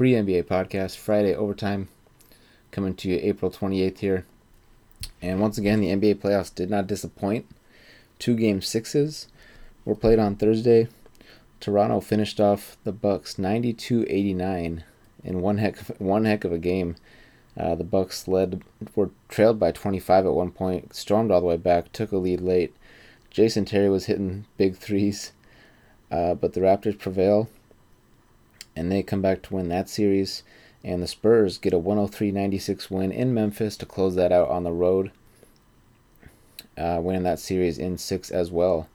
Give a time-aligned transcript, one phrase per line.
[0.00, 1.86] free NBA podcast, Friday overtime,
[2.70, 4.24] coming to you April 28th here.
[5.20, 7.44] And once again, the NBA playoffs did not disappoint.
[8.18, 9.28] Two game sixes
[9.84, 10.88] were played on Thursday.
[11.60, 14.84] Toronto finished off the Bucks 92-89
[15.22, 16.96] in one heck of, one heck of a game.
[17.54, 18.62] Uh, the Bucks led
[18.96, 22.40] were trailed by 25 at one point, stormed all the way back, took a lead
[22.40, 22.74] late.
[23.28, 25.32] Jason Terry was hitting big threes,
[26.10, 27.50] uh, but the Raptors prevail,
[28.80, 30.42] and they come back to win that series.
[30.82, 34.72] And the Spurs get a 103-96 win in Memphis to close that out on the
[34.72, 35.10] road,
[36.78, 38.88] uh, winning that series in six as well.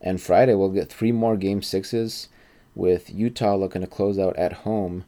[0.00, 2.28] And Friday we'll get three more game sixes,
[2.74, 5.04] with Utah looking to close out at home,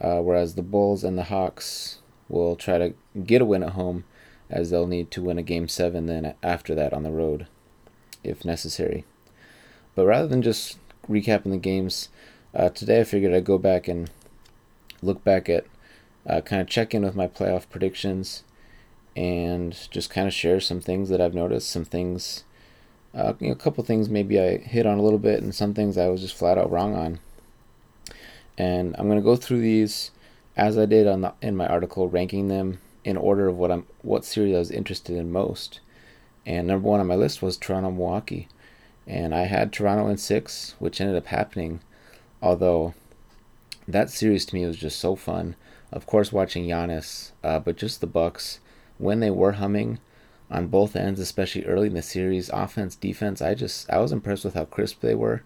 [0.00, 1.98] uh, whereas the Bulls and the Hawks
[2.28, 4.02] will try to get a win at home,
[4.50, 7.46] as they'll need to win a game seven then after that on the road,
[8.24, 9.04] if necessary.
[9.94, 12.08] But rather than just recapping the games,
[12.54, 14.10] uh, today I figured I'd go back and
[15.02, 15.66] look back at,
[16.26, 18.44] uh, kind of check in with my playoff predictions,
[19.16, 22.44] and just kind of share some things that I've noticed, some things
[23.14, 25.72] uh, you know, a couple things maybe I hit on a little bit, and some
[25.72, 27.20] things I was just flat out wrong on.
[28.58, 30.10] And I'm gonna go through these
[30.56, 33.86] as I did on the, in my article, ranking them in order of what I'm
[34.02, 35.80] what series I was interested in most.
[36.46, 38.48] And number one on my list was Toronto Milwaukee,
[39.06, 41.80] and I had Toronto in six, which ended up happening.
[42.44, 42.92] Although
[43.88, 45.56] that series to me was just so fun.
[45.90, 48.60] Of course, watching Giannis, uh, but just the Bucks
[48.98, 49.98] when they were humming
[50.50, 53.40] on both ends, especially early in the series, offense, defense.
[53.40, 55.42] I just I was impressed with how crisp they were,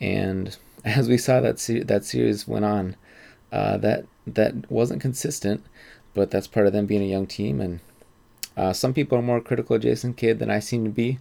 [0.00, 2.94] and as we saw that se- that series went on,
[3.50, 5.66] uh, that that wasn't consistent,
[6.14, 7.60] but that's part of them being a young team.
[7.60, 7.80] And
[8.56, 11.18] uh, some people are more critical of Jason Kidd than I seem to be,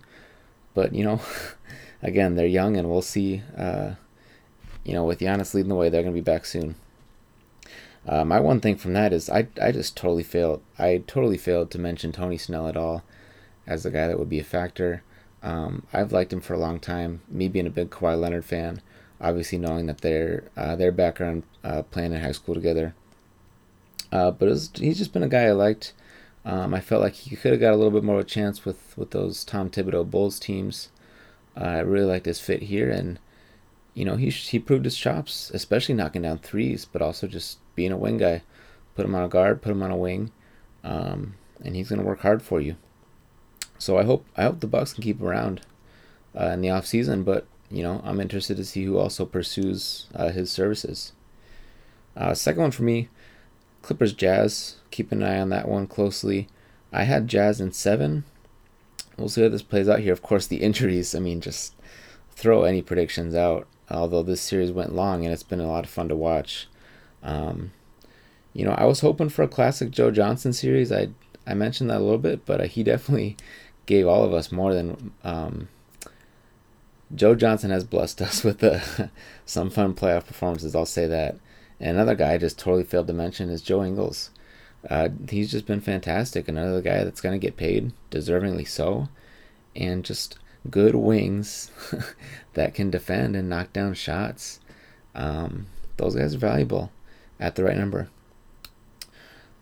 [0.75, 1.19] but you know,
[2.03, 3.41] again, they're young, and we'll see.
[3.57, 3.93] Uh,
[4.83, 6.75] you know, with Giannis leading the way, they're going to be back soon.
[8.07, 10.61] Uh, my one thing from that is I, I just totally failed.
[10.77, 13.03] I totally failed to mention Tony Snell at all
[13.65, 15.03] as the guy that would be a factor.
[15.41, 17.21] Um, I've liked him for a long time.
[17.29, 18.81] Me being a big Kawhi Leonard fan,
[19.21, 22.93] obviously knowing that their uh, their background uh, playing in high school together.
[24.11, 25.93] Uh, but was, he's just been a guy I liked.
[26.45, 28.65] Um, I felt like he could have got a little bit more of a chance
[28.65, 30.89] with, with those Tom Thibodeau Bulls teams.
[31.55, 33.17] Uh, I really liked his fit here, and
[33.93, 37.91] you know he he proved his chops, especially knocking down threes, but also just being
[37.91, 38.41] a wing guy.
[38.95, 40.31] Put him on a guard, put him on a wing,
[40.83, 42.75] um, and he's gonna work hard for you.
[43.77, 45.61] So I hope I hope the Bucks can keep around
[46.39, 50.07] uh, in the off season, but you know I'm interested to see who also pursues
[50.15, 51.13] uh, his services.
[52.15, 53.09] Uh, second one for me,
[53.81, 54.77] Clippers Jazz.
[54.91, 56.47] Keep an eye on that one closely.
[56.91, 58.23] I had Jazz in seven.
[59.17, 60.13] We'll see how this plays out here.
[60.13, 61.15] Of course, the injuries.
[61.15, 61.75] I mean, just
[62.31, 63.67] throw any predictions out.
[63.93, 66.67] Although this series went long and it's been a lot of fun to watch.
[67.21, 67.71] Um,
[68.53, 70.91] you know, I was hoping for a classic Joe Johnson series.
[70.91, 71.09] I
[71.45, 73.37] I mentioned that a little bit, but uh, he definitely
[73.85, 75.67] gave all of us more than um,
[77.13, 78.79] Joe Johnson has blessed us with uh,
[79.45, 80.75] some fun playoff performances.
[80.75, 81.37] I'll say that.
[81.79, 84.29] And another guy I just totally failed to mention is Joe Ingles.
[84.89, 86.47] Uh, he's just been fantastic.
[86.47, 89.09] Another guy that's going to get paid, deservingly so,
[89.75, 90.37] and just
[90.69, 91.71] good wings
[92.53, 94.59] that can defend and knock down shots.
[95.15, 96.91] Um, those guys are valuable
[97.39, 98.09] at the right number.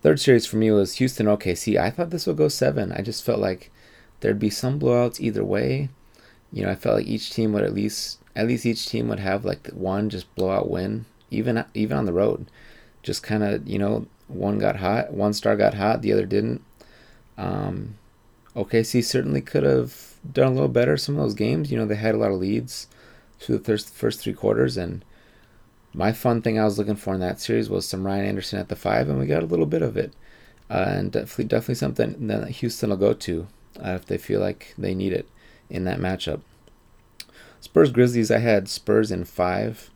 [0.02, 1.80] Third series for me was Houston OKC.
[1.80, 2.92] I thought this would go seven.
[2.92, 3.72] I just felt like
[4.20, 5.90] there'd be some blowouts either way.
[6.52, 9.20] You know, I felt like each team would at least at least each team would
[9.20, 12.50] have like one just blowout win, even even on the road.
[13.04, 16.64] Just kind of you know one got hot, one star got hot, the other didn't.
[17.38, 17.98] Um,
[18.56, 21.72] OKC certainly could have done a little better some of those games.
[21.72, 22.88] You know, they had a lot of leads
[23.40, 25.04] through the first first three quarters and
[25.94, 28.70] my fun thing I was looking for in that series was some Ryan Anderson at
[28.70, 30.14] the five, and we got a little bit of it.
[30.70, 33.48] Uh, and definitely, definitely something that Houston will go to
[33.84, 35.28] uh, if they feel like they need it
[35.70, 36.42] in that matchup.
[37.60, 39.90] Spurs Grizzlies, I had Spurs in five.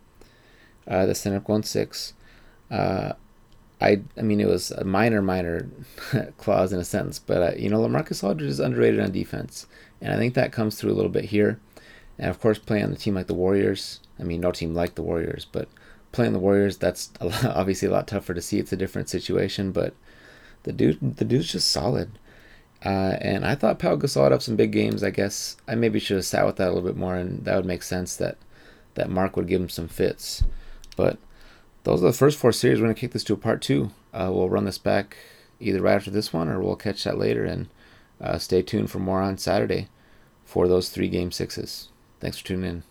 [0.88, 2.14] Uh, ended up going six.
[2.70, 3.14] Uh,
[3.82, 5.70] I I mean it was a minor minor
[6.38, 9.68] clause in a sentence, but uh, you know LaMarcus Aldridge is underrated on defense,
[10.02, 11.60] and I think that comes through a little bit here.
[12.18, 14.96] And of course, playing on the team like the Warriors, I mean no team like
[14.96, 15.68] the Warriors, but
[16.12, 18.60] playing the Warriors, that's a lot, obviously a lot tougher to see.
[18.60, 19.94] It's a different situation, but
[20.64, 22.18] the dude, the dude's just solid.
[22.84, 25.04] Uh, and I thought Pau Gasol had up some big games.
[25.04, 27.56] I guess I maybe should have sat with that a little bit more, and that
[27.56, 28.38] would make sense that
[28.94, 30.44] that Marc would give him some fits.
[30.96, 31.18] But
[31.86, 32.80] those are the first four series.
[32.80, 33.92] We're gonna kick this to a part two.
[34.14, 35.18] Uh, we'll run this back
[35.60, 37.46] either right after this one, or we'll catch that later.
[37.46, 37.70] And
[38.20, 39.88] uh, stay tuned for more on Saturday
[40.44, 41.90] for those three game sixes.
[42.20, 42.84] Thanks for tuning in.